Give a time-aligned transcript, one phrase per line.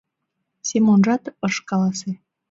[0.67, 2.11] Семонжат ыш каласе.